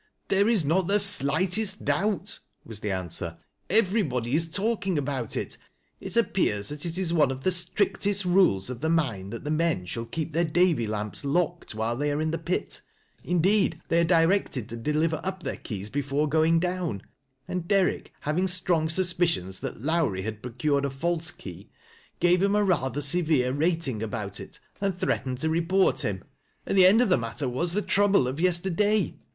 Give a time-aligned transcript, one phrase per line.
[0.29, 3.37] "There is not the slightest doubt," was the answer,"
[3.79, 5.57] everybod}' is talking about it.
[5.99, 9.51] It appears that it is one of the strictest rules of the mine that the
[9.51, 12.81] men shall keep their Davy lamps locked while tliey are in the pit
[13.23, 13.89] indeed THE NSi Wa AT TEE S.EOTORY.
[13.89, 17.03] 79 they are directed to deliver up their keys before gv ing down,
[17.47, 21.69] and Derrick having strong suspicions that Lowrie had procured a false key,
[22.19, 26.23] gave him a rather severe rating about it, and threatened to report him,
[26.65, 29.19] and the end of the matter was the trouble of yesterday.